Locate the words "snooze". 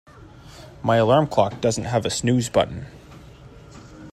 2.09-2.49